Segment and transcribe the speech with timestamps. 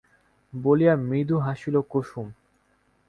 [0.53, 2.27] বলিয়া মৃদু হাসিল কুসুম।